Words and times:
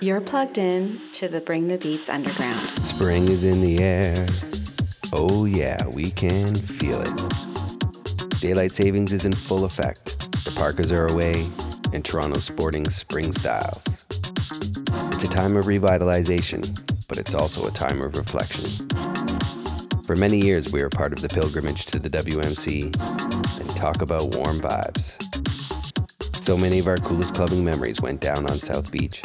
You're 0.00 0.20
plugged 0.20 0.58
in 0.58 1.00
to 1.12 1.26
the 1.26 1.40
Bring 1.40 1.68
the 1.68 1.78
Beats 1.78 2.10
Underground. 2.10 2.60
Spring 2.84 3.28
is 3.28 3.44
in 3.44 3.62
the 3.62 3.82
air. 3.82 4.26
Oh, 5.14 5.46
yeah, 5.46 5.86
we 5.86 6.10
can 6.10 6.54
feel 6.54 7.00
it. 7.00 8.40
Daylight 8.40 8.72
savings 8.72 9.14
is 9.14 9.24
in 9.24 9.32
full 9.32 9.64
effect. 9.64 10.04
The 10.44 10.54
Parkers 10.54 10.92
are 10.92 11.06
away, 11.06 11.46
and 11.94 12.04
Toronto's 12.04 12.44
sporting 12.44 12.88
spring 12.90 13.32
styles. 13.32 14.04
It's 15.12 15.24
a 15.24 15.28
time 15.28 15.56
of 15.56 15.64
revitalization, 15.64 16.62
but 17.08 17.16
it's 17.16 17.34
also 17.34 17.66
a 17.66 17.70
time 17.70 18.02
of 18.02 18.18
reflection. 18.18 18.86
For 20.04 20.14
many 20.14 20.44
years, 20.44 20.70
we 20.72 20.82
were 20.82 20.90
part 20.90 21.14
of 21.14 21.22
the 21.22 21.28
pilgrimage 21.30 21.86
to 21.86 21.98
the 21.98 22.10
WMC 22.10 22.84
and 23.60 23.70
talk 23.70 24.02
about 24.02 24.34
warm 24.36 24.60
vibes. 24.60 25.22
So 26.42 26.56
many 26.56 26.78
of 26.80 26.86
our 26.86 26.98
coolest 26.98 27.34
clubbing 27.34 27.64
memories 27.64 28.02
went 28.02 28.20
down 28.20 28.48
on 28.48 28.56
South 28.58 28.92
Beach, 28.92 29.22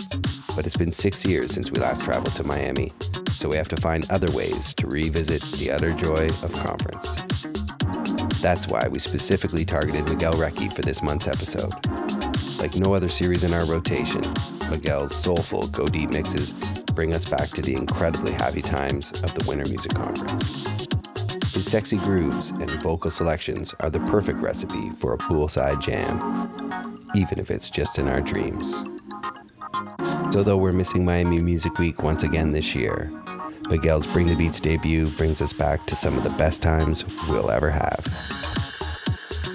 but 0.56 0.66
it's 0.66 0.78
been 0.78 0.92
six 0.92 1.26
years 1.26 1.52
since 1.52 1.72
we 1.72 1.80
last 1.80 2.02
traveled 2.02 2.36
to 2.36 2.44
Miami, 2.44 2.92
so 3.32 3.50
we 3.50 3.56
have 3.58 3.70
to 3.70 3.78
find 3.78 4.10
other 4.12 4.32
ways 4.32 4.76
to 4.76 4.88
revisit 4.88 5.42
the 5.60 5.72
utter 5.72 5.94
joy 5.94 6.26
of 6.44 6.54
conference. 6.54 7.22
That's 8.42 8.68
why 8.68 8.88
we 8.88 9.00
specifically 9.00 9.66
targeted 9.66 10.10
Miguel 10.10 10.34
Rechy 10.34 10.72
for 10.72 10.82
this 10.82 11.04
month's 11.04 11.28
episode. 11.28 11.72
Like 12.60 12.76
no 12.76 12.94
other 12.94 13.10
series 13.10 13.44
in 13.44 13.54
our 13.54 13.66
rotation, 13.66 14.22
Miguel's 14.70 15.16
soulful 15.16 15.68
Go 15.68 15.86
Deep 15.86 16.10
mixes 16.10 16.52
bring 16.94 17.14
us 17.14 17.28
back 17.28 17.50
to 17.50 17.62
the 17.62 17.76
incredibly 17.76 18.34
happy 18.34 18.62
times 18.62 19.12
of 19.24 19.34
the 19.34 19.46
Winter 19.48 19.66
Music 19.70 19.94
Conference. 19.94 20.88
His 21.54 21.70
sexy 21.70 21.98
grooves 21.98 22.50
and 22.50 22.70
vocal 22.82 23.12
selections 23.12 23.74
are 23.80 23.90
the 23.90 24.00
perfect 24.02 24.40
recipe 24.40 24.92
for 25.00 25.14
a 25.14 25.18
poolside 25.18 25.82
jam, 25.82 27.00
even 27.16 27.40
if 27.40 27.52
it's 27.52 27.70
just 27.70 28.00
in 28.00 28.08
our 28.08 28.22
dreams. 28.22 28.84
So, 30.32 30.44
though 30.44 30.56
we're 30.56 30.72
missing 30.72 31.04
Miami 31.04 31.42
Music 31.42 31.78
Week 31.78 32.04
once 32.04 32.24
again 32.24 32.54
this 32.54 32.74
year, 32.74 33.12
Miguel's 33.68 34.08
Bring 34.08 34.28
the 34.28 34.36
Beats 34.36 34.62
debut 34.62 35.10
brings 35.18 35.42
us 35.42 35.52
back 35.52 35.86
to 35.88 35.96
some 35.96 36.18
of 36.18 36.24
the 36.24 36.30
best 36.30 36.62
times 36.62 37.04
we'll 37.28 37.52
ever 37.52 37.70
have. 37.70 38.08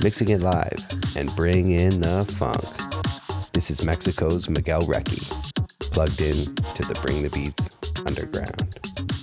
Mixing 0.03 0.29
it 0.29 0.43
live 0.43 0.87
and 1.17 1.35
bring 1.35 1.71
in 1.71 2.01
the 2.01 2.27
funk. 2.37 2.63
This 3.53 3.71
is 3.71 3.87
Mexico's 3.87 4.51
Miguel 4.51 4.83
Rechy, 4.83 5.25
plugged 5.81 6.21
in 6.21 6.55
to 6.75 6.83
the 6.83 7.01
Bring 7.03 7.23
the 7.23 7.31
Beats 7.31 7.71
underground. 8.05 9.16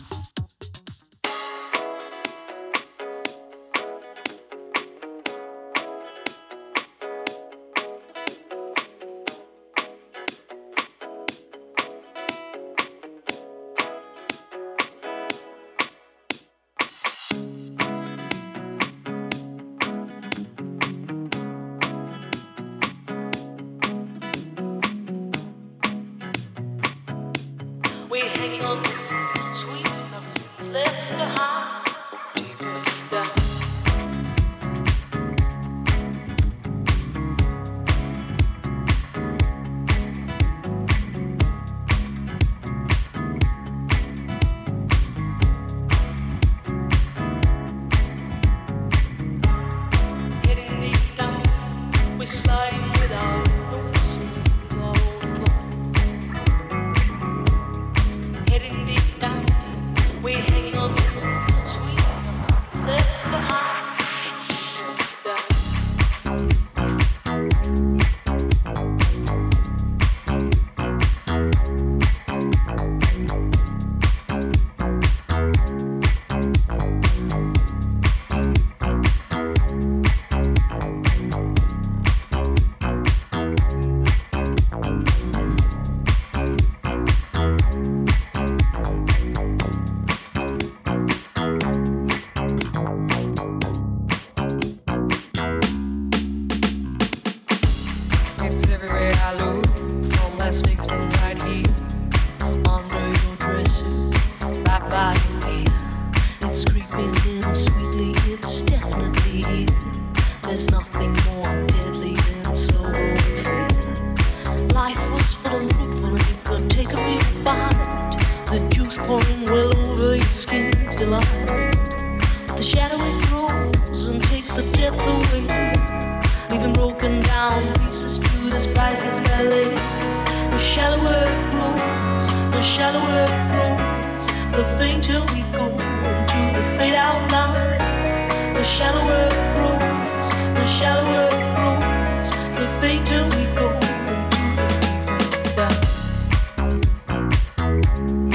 Bye. 148.03 148.32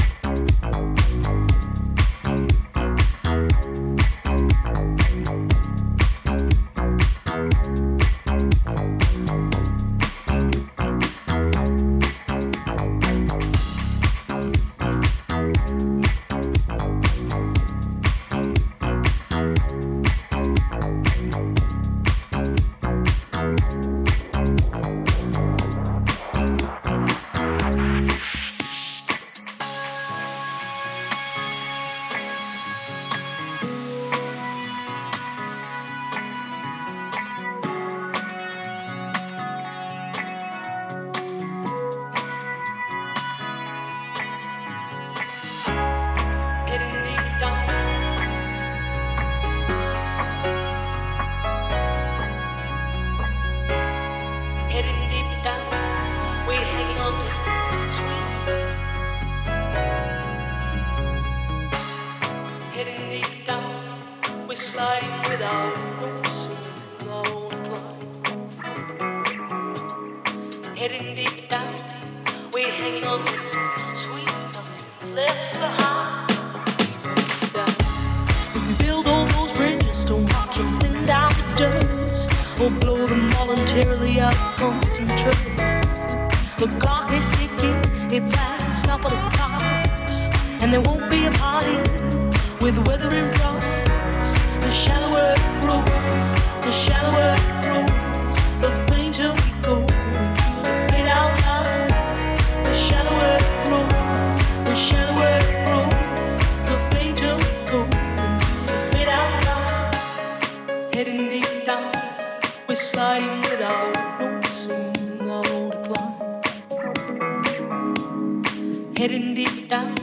heading 118.99 119.33
deep 119.33 119.69
down. 119.69 119.95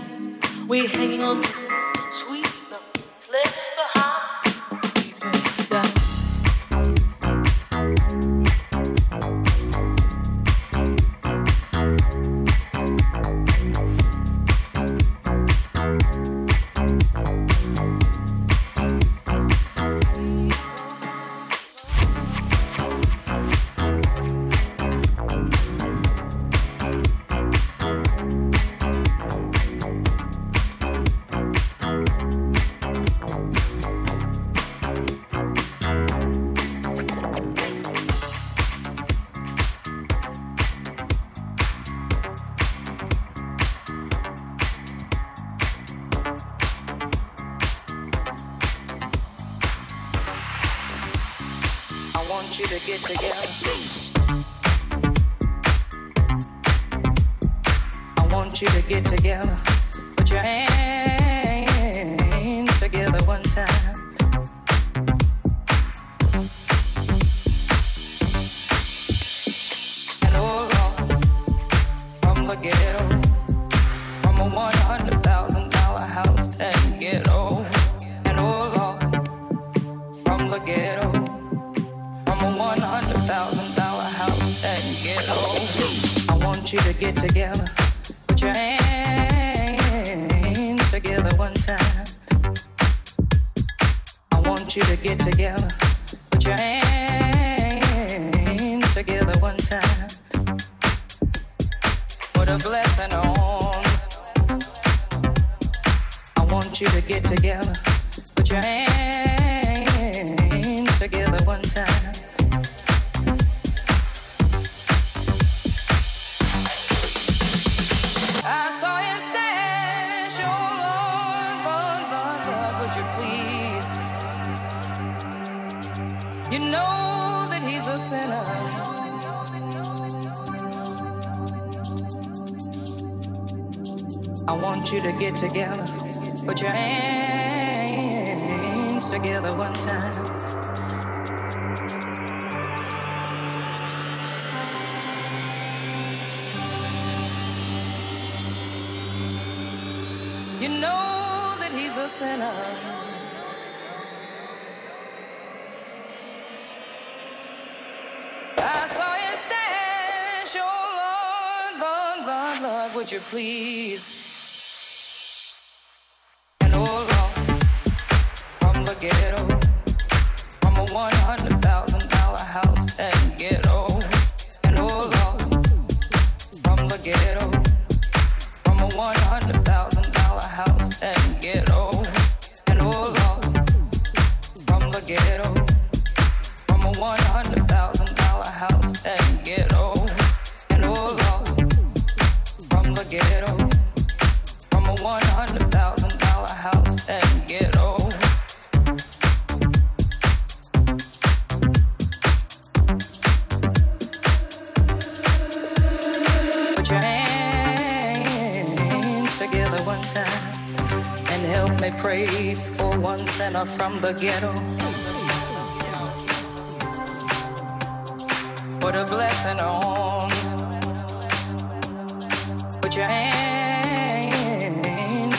We're 0.70 0.88
hanging 0.88 1.22
on 1.22 1.44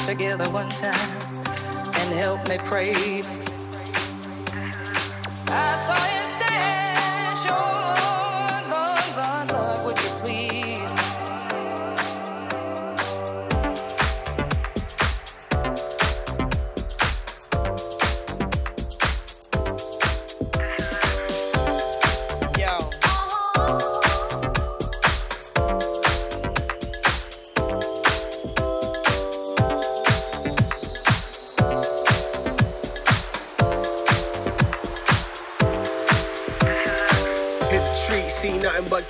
together 0.06 0.48
one 0.50 0.68
time 0.68 0.92
and 1.98 2.20
help 2.20 2.46
me 2.48 2.58
pray. 2.58 3.22
I 5.48 5.85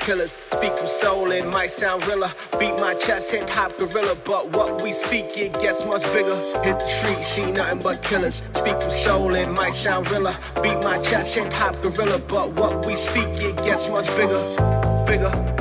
killers. 0.06 0.36
Speak 0.52 0.78
from 0.78 0.86
soul, 0.86 1.30
it 1.32 1.44
might 1.46 1.70
sound 1.70 2.06
realer. 2.06 2.28
Beat 2.60 2.76
my 2.78 2.94
chest, 2.94 3.32
hip 3.32 3.50
hop 3.50 3.76
gorilla, 3.76 4.16
but 4.24 4.56
what 4.56 4.80
we 4.80 4.92
speak, 4.92 5.36
it 5.36 5.52
gets 5.54 5.84
much 5.84 6.04
bigger. 6.14 6.36
Hit 6.62 6.78
the 6.78 6.86
street, 6.86 7.24
see 7.24 7.50
nothing 7.50 7.80
but 7.80 8.00
killers. 8.04 8.36
Speak 8.36 8.80
from 8.80 8.92
soul, 8.92 9.34
it 9.34 9.48
might 9.48 9.74
sound 9.74 10.08
realer. 10.10 10.34
Beat 10.62 10.78
my 10.84 10.96
chest, 11.02 11.34
hip 11.34 11.52
hop 11.52 11.82
gorilla, 11.82 12.20
but 12.28 12.54
what 12.54 12.86
we 12.86 12.94
speak, 12.94 13.28
it 13.42 13.56
gets 13.64 13.90
much 13.90 14.06
bigger. 14.16 14.40
Bigger, 15.08 15.30
bigger. 15.30 15.55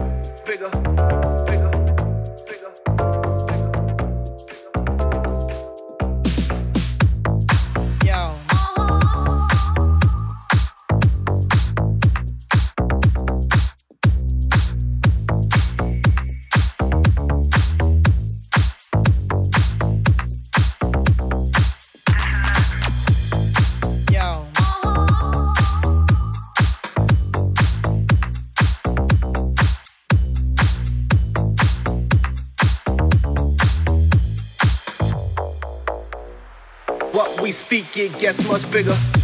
It 37.97 38.19
gets 38.19 38.47
much 38.49 38.69
bigger. 38.71 39.14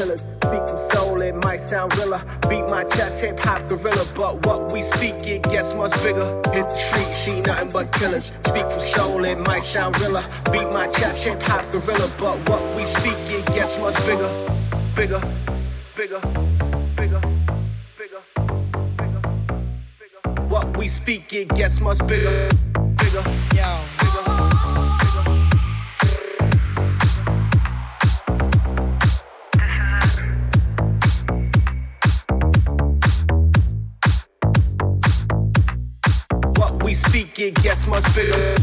Killers. 0.00 0.20
Speak 0.20 0.64
from 0.68 0.90
soul, 0.90 1.20
it 1.20 1.34
might 1.44 1.60
sound 1.60 1.96
realer. 1.98 2.22
Beat 2.48 2.66
my 2.68 2.84
chest, 2.84 3.20
hip 3.20 3.38
hop 3.40 3.68
gorilla. 3.68 4.04
But 4.16 4.46
what 4.46 4.72
we 4.72 4.82
speak, 4.82 5.16
it 5.26 5.42
gets 5.42 5.74
much 5.74 5.92
bigger, 6.02 6.28
Hit 6.54 6.68
the 6.68 6.74
street, 6.74 7.12
see 7.22 7.40
nothing 7.40 7.70
but 7.70 7.92
killers. 7.92 8.32
Speak 8.48 8.66
from 8.70 8.80
soul, 8.80 9.24
it 9.24 9.38
might 9.46 9.62
sound 9.62 10.00
realer. 10.00 10.24
Beat 10.52 10.68
my 10.72 10.86
chest, 10.88 11.24
hip 11.24 11.42
hop 11.42 11.70
gorilla, 11.70 12.08
but 12.18 12.36
what 12.48 12.62
we 12.76 12.84
speak, 12.84 13.18
it 13.36 13.46
gets 13.54 13.78
much 13.78 13.96
bigger, 14.08 14.30
bigger, 14.96 15.20
bigger, 15.96 16.20
bigger, 16.96 17.20
bigger, 17.98 18.22
bigger. 20.00 20.30
What 20.48 20.76
we 20.76 20.88
speak, 20.88 21.32
it 21.32 21.48
gets 21.48 21.80
much 21.80 21.98
bigger, 22.06 22.48
bigger. 22.48 22.69
It 37.64 37.86
must 37.86 38.14
bigger, 38.14 38.59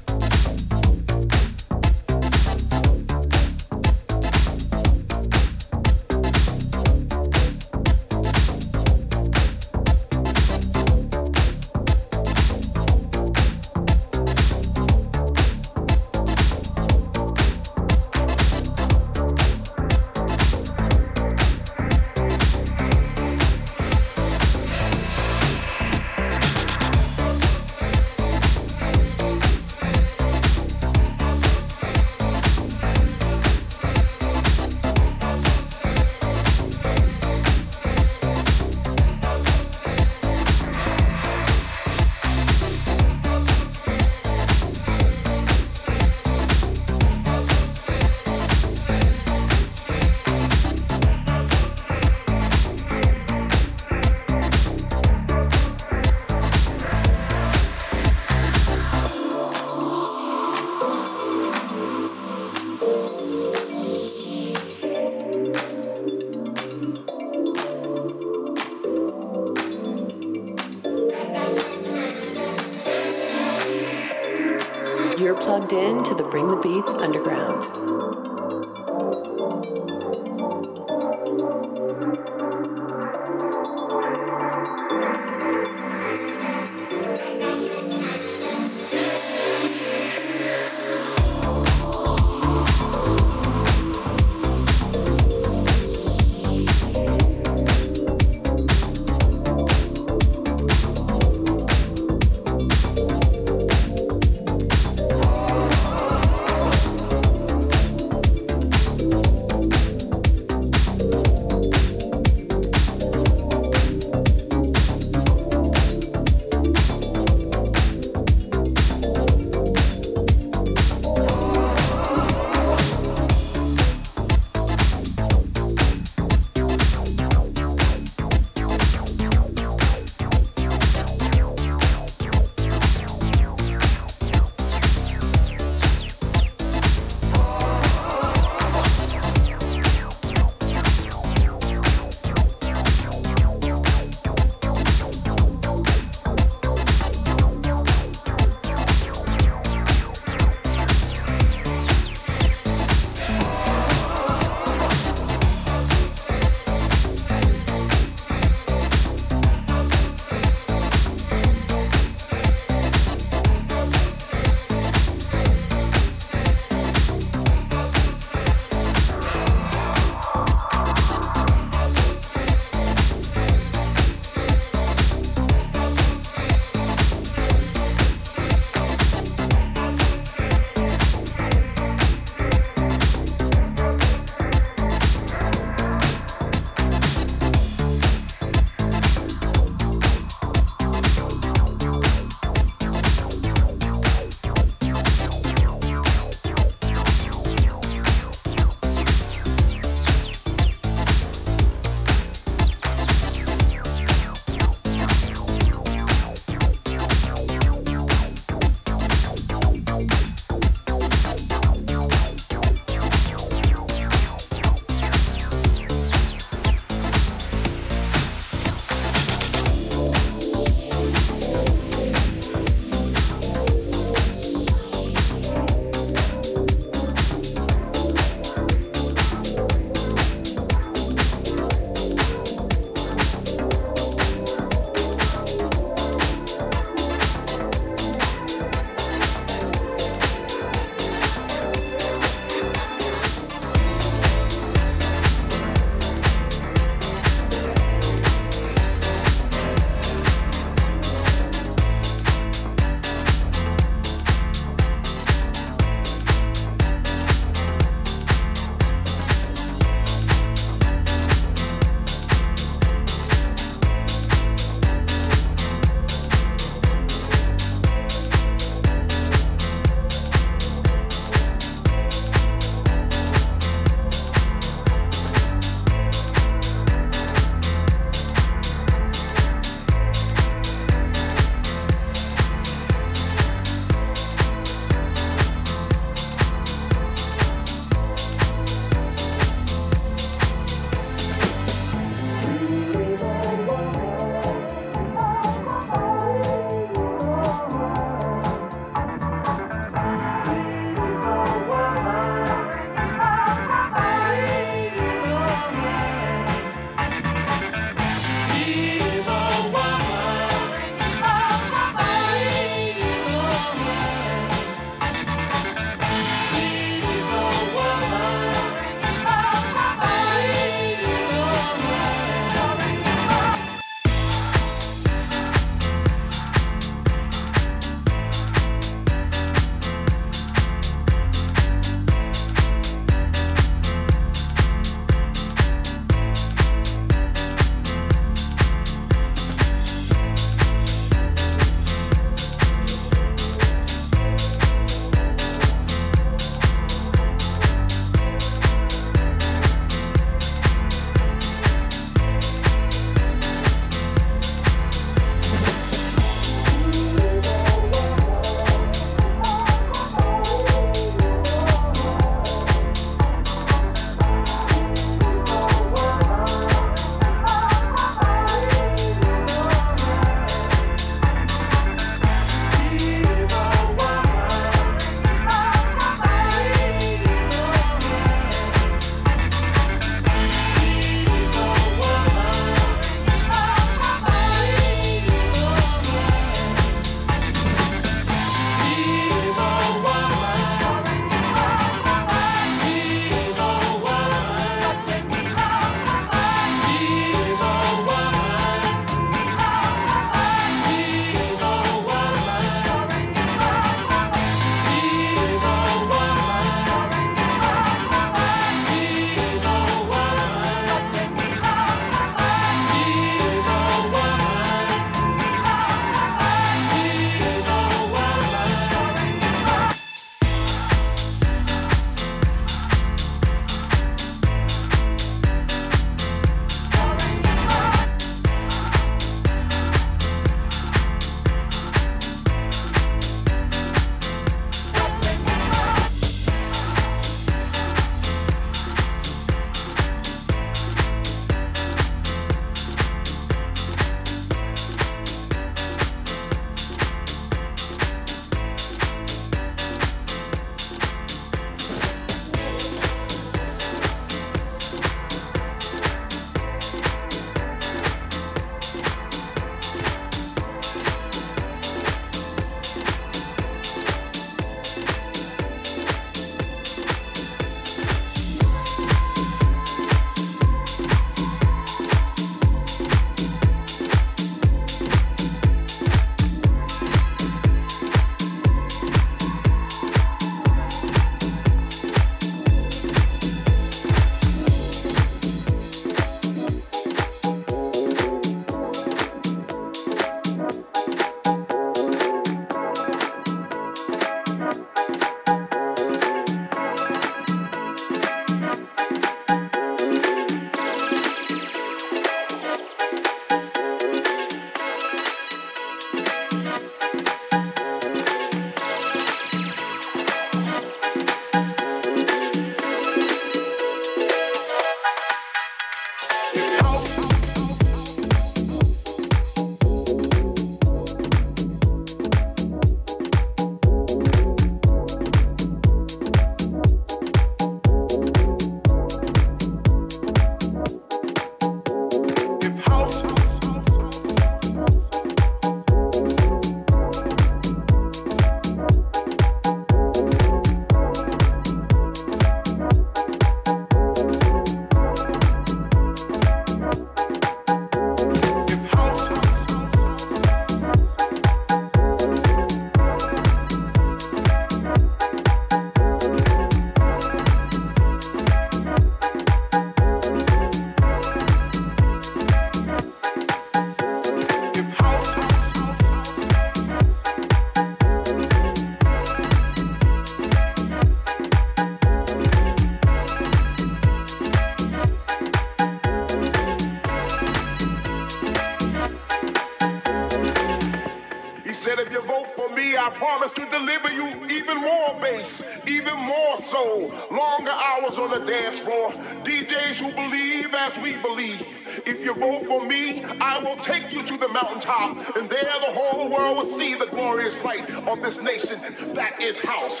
vote 592.34 592.66
for 592.66 592.86
me, 592.86 593.22
I 593.40 593.58
will 593.58 593.76
take 593.76 594.12
you 594.12 594.22
to 594.22 594.36
the 594.36 594.48
mountaintop, 594.48 595.36
and 595.36 595.48
there 595.48 595.64
the 595.64 595.92
whole 595.92 596.28
world 596.28 596.58
will 596.58 596.66
see 596.66 596.94
the 596.94 597.06
glorious 597.06 597.62
light 597.64 597.90
of 598.08 598.22
this 598.22 598.40
nation. 598.42 598.80
That 599.14 599.40
is 599.40 599.58
house. 599.58 600.00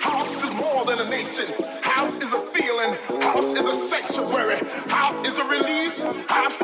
House 0.00 0.44
is 0.44 0.50
more 0.52 0.84
than 0.84 1.00
a 1.00 1.08
nation. 1.08 1.46
House 1.82 2.16
is 2.16 2.32
a 2.32 2.40
feeling. 2.54 2.94
House 3.22 3.52
is 3.52 3.60
a 3.60 3.74
sanctuary. 3.74 4.58
House 4.88 5.20
is 5.26 5.38
a 5.38 5.44
release. 5.44 6.00
House 6.28 6.56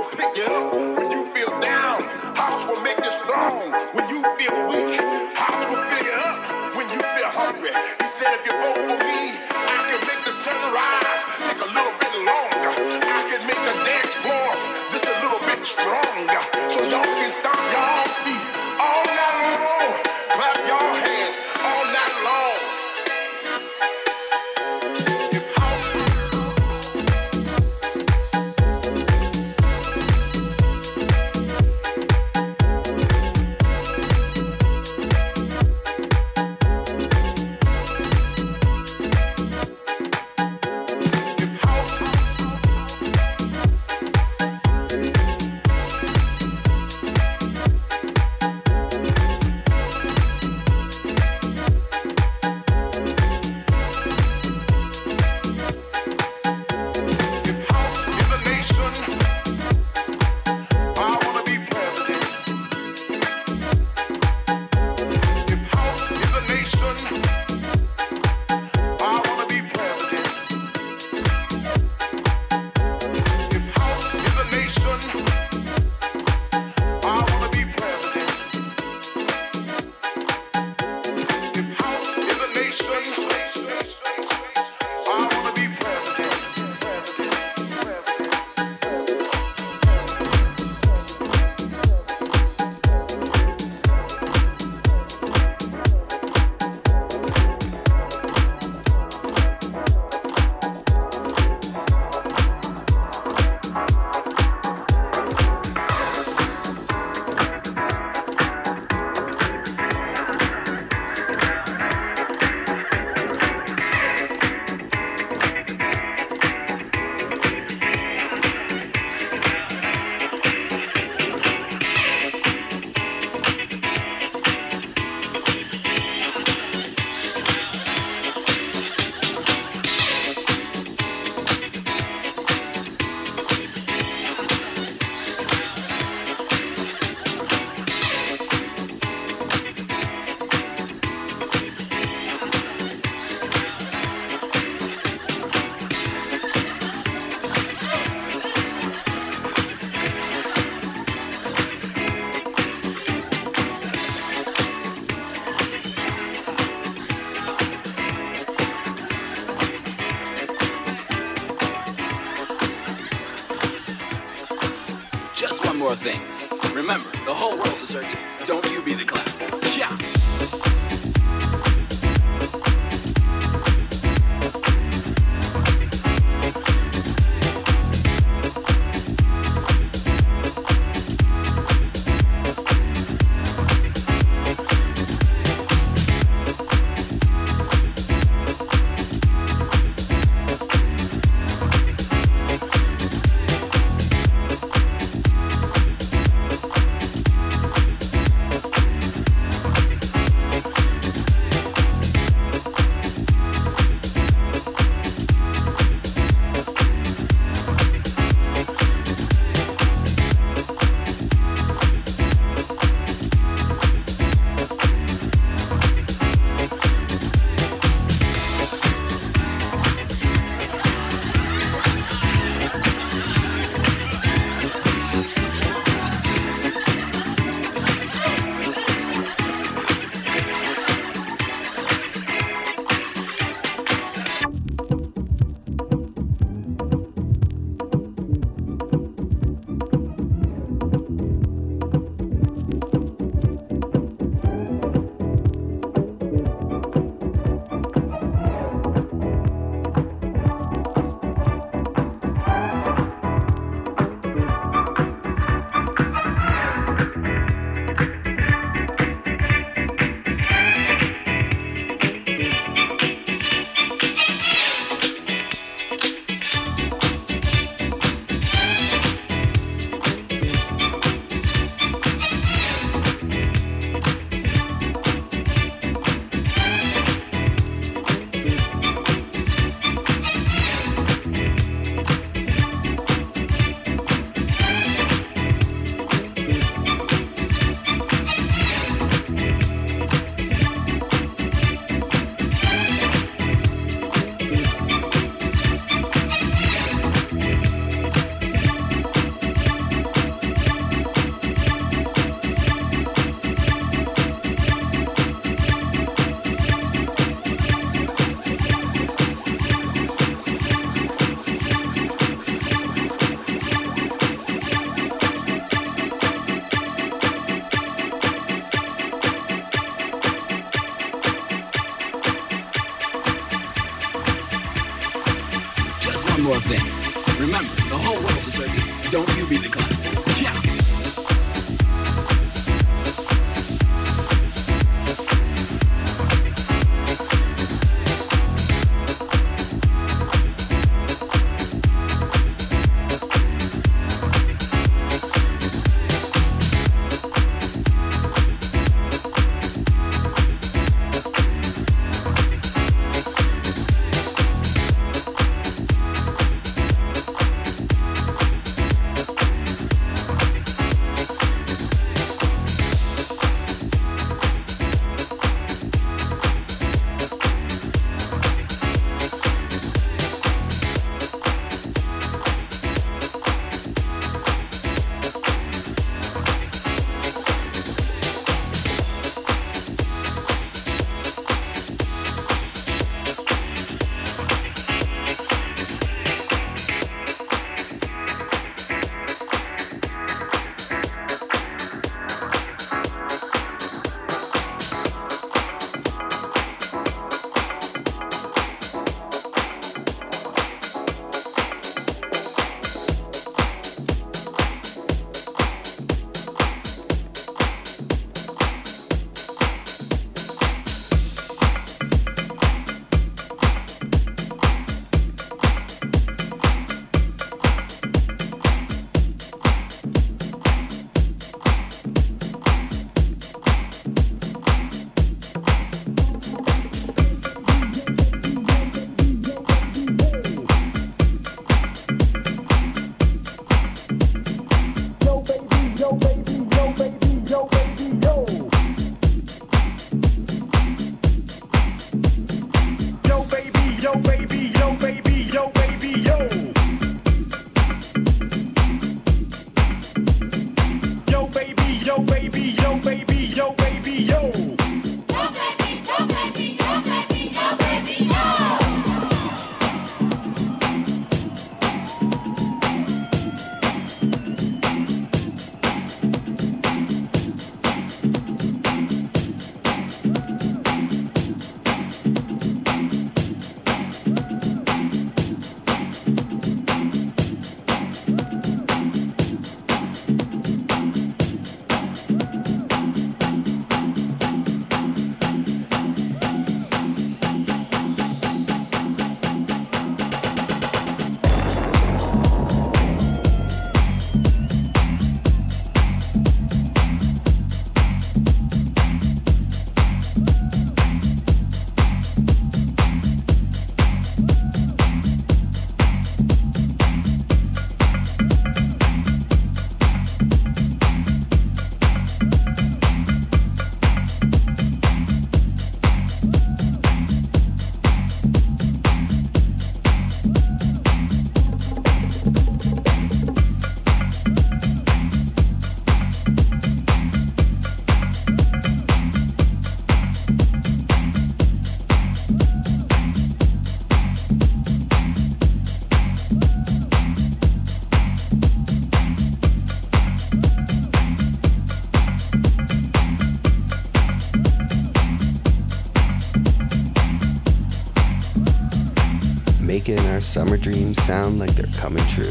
summer 550.54 550.76
dreams 550.76 551.20
sound 551.20 551.58
like 551.58 551.70
they're 551.70 551.90
coming 552.00 552.24
true. 552.28 552.44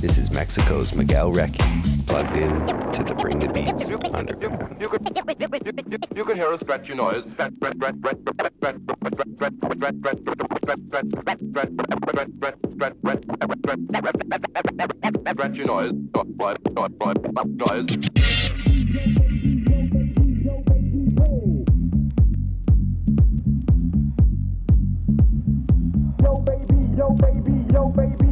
This 0.00 0.16
is 0.16 0.30
Mexico's 0.30 0.94
Miguel 0.96 1.32
Rechy, 1.32 2.06
plugged 2.06 2.36
in 2.36 2.52
to 2.92 3.02
the 3.02 3.16
Bring 3.16 3.40
the 3.40 3.48
Beats 3.48 3.90
underground. 4.14 4.80
You 4.80 4.88
could, 4.88 5.02
you 6.14 6.24
could 6.24 6.36
hear 6.36 6.52
a 6.52 6.56
scratchy 6.56 6.94
noise. 6.94 7.26
Scratchy 15.26 15.64
noise. 15.64 15.92
Noise. 17.44 18.13
baby. 27.96 28.23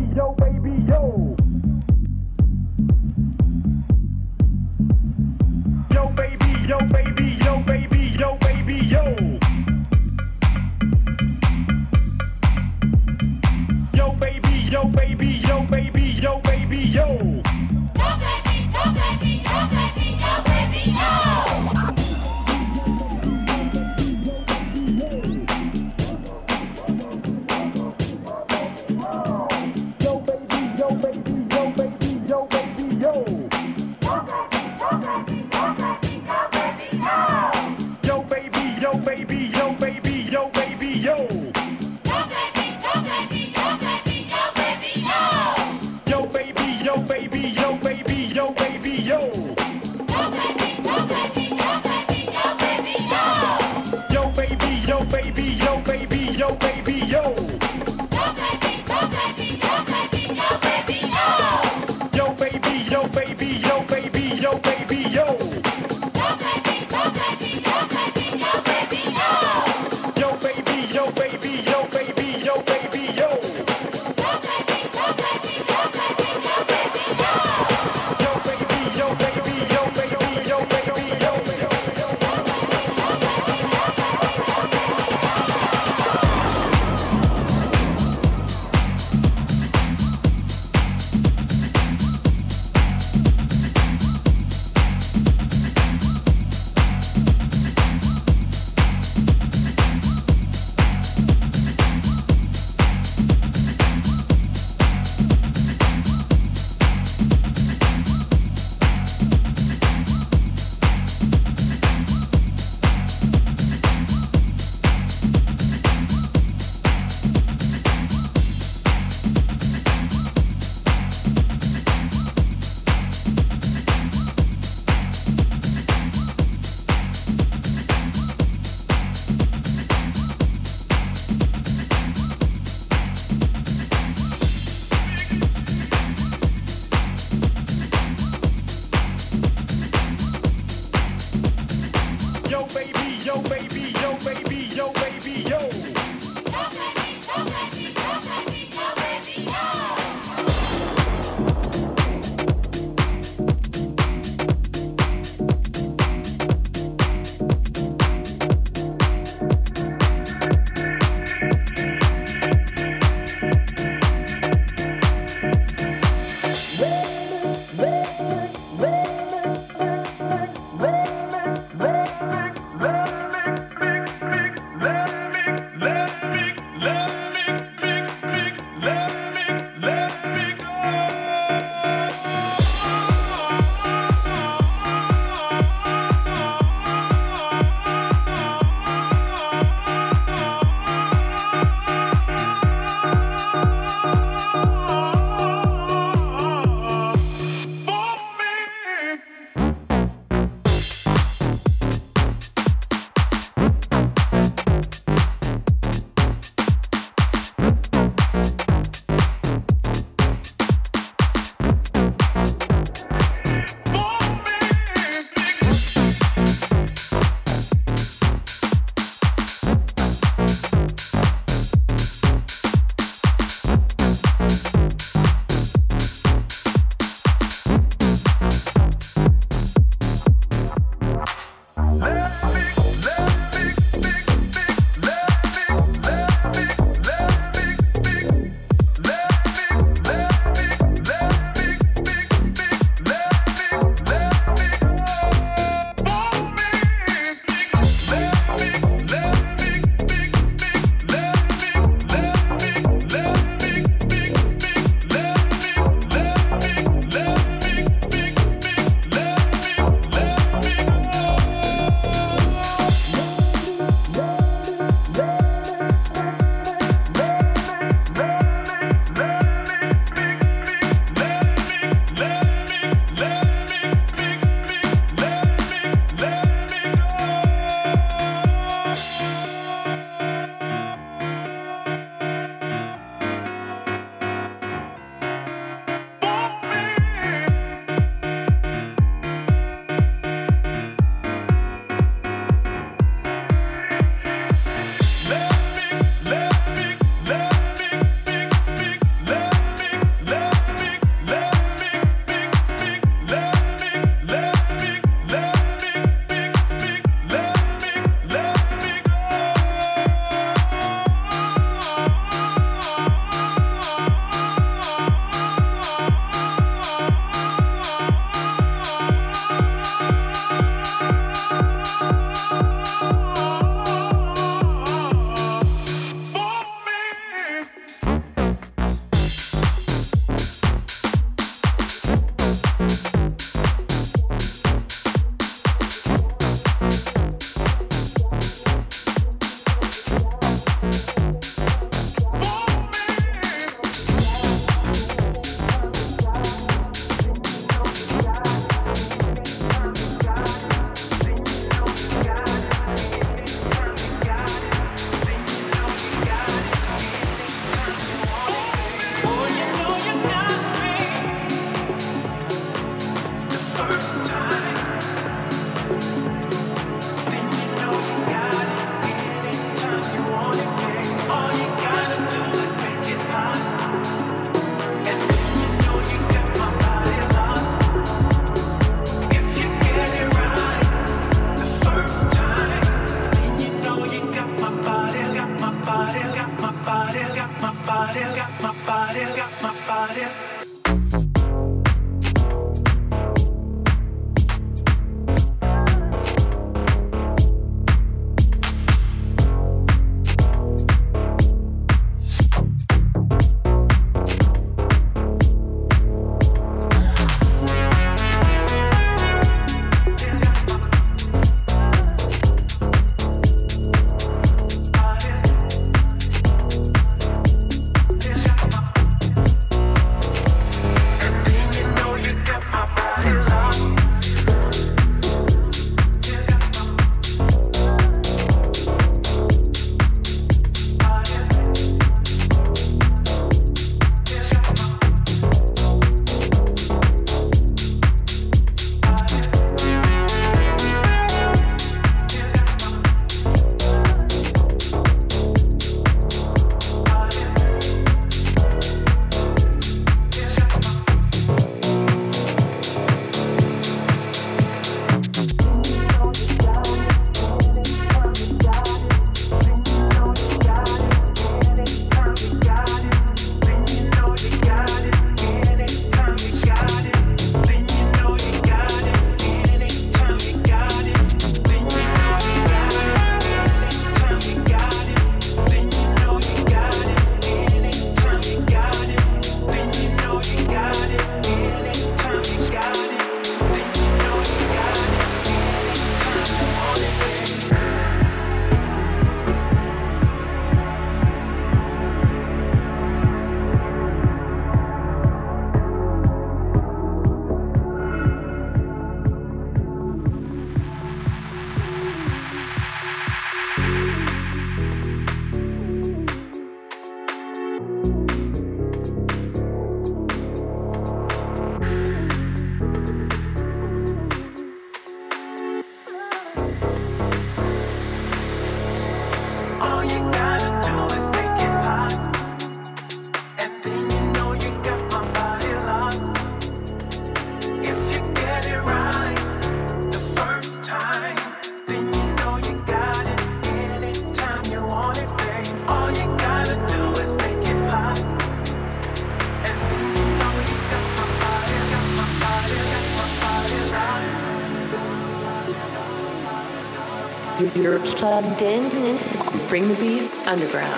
Underground. 550.52 550.91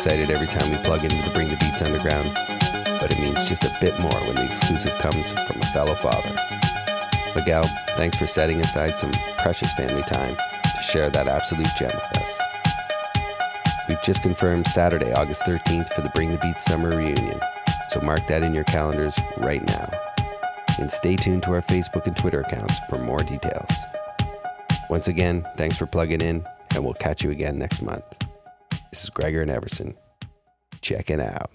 Excited 0.00 0.30
every 0.30 0.46
time 0.46 0.70
we 0.70 0.78
plug 0.78 1.04
into 1.04 1.22
the 1.28 1.30
Bring 1.34 1.50
the 1.50 1.56
Beats 1.56 1.82
Underground, 1.82 2.32
but 3.02 3.12
it 3.12 3.20
means 3.20 3.44
just 3.44 3.64
a 3.64 3.76
bit 3.82 4.00
more 4.00 4.18
when 4.22 4.34
the 4.34 4.46
exclusive 4.46 4.96
comes 4.96 5.30
from 5.30 5.60
a 5.60 5.66
fellow 5.74 5.94
father. 5.94 6.34
Miguel, 7.36 7.68
thanks 7.98 8.16
for 8.16 8.26
setting 8.26 8.62
aside 8.62 8.96
some 8.96 9.12
precious 9.42 9.74
family 9.74 10.02
time 10.04 10.36
to 10.36 10.82
share 10.82 11.10
that 11.10 11.28
absolute 11.28 11.68
gem 11.78 11.92
with 11.94 12.22
us. 12.22 12.40
We've 13.90 14.00
just 14.00 14.22
confirmed 14.22 14.66
Saturday, 14.68 15.12
August 15.12 15.42
13th 15.42 15.92
for 15.92 16.00
the 16.00 16.08
Bring 16.14 16.32
the 16.32 16.38
Beats 16.38 16.64
Summer 16.64 16.96
Reunion, 16.96 17.38
so 17.90 18.00
mark 18.00 18.26
that 18.28 18.42
in 18.42 18.54
your 18.54 18.64
calendars 18.64 19.18
right 19.36 19.62
now. 19.66 19.90
And 20.78 20.90
stay 20.90 21.16
tuned 21.16 21.42
to 21.42 21.52
our 21.52 21.60
Facebook 21.60 22.06
and 22.06 22.16
Twitter 22.16 22.40
accounts 22.40 22.78
for 22.88 22.96
more 22.96 23.22
details. 23.22 23.70
Once 24.88 25.08
again, 25.08 25.46
thanks 25.58 25.76
for 25.76 25.84
plugging 25.84 26.22
in, 26.22 26.46
and 26.70 26.82
we'll 26.82 26.94
catch 26.94 27.22
you 27.22 27.30
again 27.30 27.58
next 27.58 27.82
month. 27.82 28.19
This 28.90 29.04
is 29.04 29.10
Gregor 29.10 29.42
and 29.42 29.50
Everson. 29.50 29.94
Checking 30.80 31.20
out. 31.20 31.50